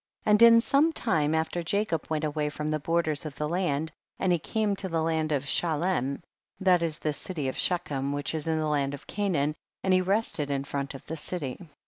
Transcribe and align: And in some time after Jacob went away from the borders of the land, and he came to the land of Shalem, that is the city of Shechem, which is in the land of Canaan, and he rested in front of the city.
And 0.25 0.41
in 0.41 0.61
some 0.61 0.91
time 0.93 1.35
after 1.35 1.61
Jacob 1.61 2.07
went 2.09 2.23
away 2.23 2.49
from 2.49 2.69
the 2.69 2.79
borders 2.79 3.23
of 3.23 3.35
the 3.35 3.47
land, 3.47 3.91
and 4.17 4.31
he 4.31 4.39
came 4.39 4.75
to 4.77 4.89
the 4.89 5.03
land 5.03 5.31
of 5.31 5.47
Shalem, 5.47 6.23
that 6.59 6.81
is 6.81 6.97
the 6.97 7.13
city 7.13 7.47
of 7.47 7.55
Shechem, 7.55 8.11
which 8.11 8.33
is 8.33 8.47
in 8.47 8.57
the 8.57 8.65
land 8.65 8.95
of 8.95 9.05
Canaan, 9.05 9.53
and 9.83 9.93
he 9.93 10.01
rested 10.01 10.49
in 10.49 10.63
front 10.63 10.95
of 10.95 11.05
the 11.05 11.17
city. 11.17 11.59